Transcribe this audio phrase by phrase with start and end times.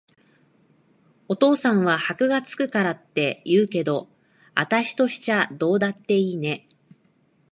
[1.27, 4.09] お父さんは箔が付くからって言うけど、
[4.55, 6.67] あたしとしちゃどうだっていいね。